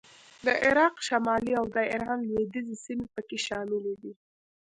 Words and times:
د 0.45 0.47
عراق 0.63 0.95
شمالي 1.07 1.51
او 1.59 1.65
د 1.75 1.77
ایران 1.93 2.19
لوېدیځې 2.27 2.75
سیمې 2.85 3.07
په 3.13 3.21
کې 3.27 3.37
شاملې 3.45 3.93
دي 4.01 4.13